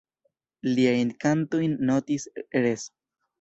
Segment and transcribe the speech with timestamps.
[0.69, 2.27] Liajn kantojn notis,
[2.67, 2.89] res.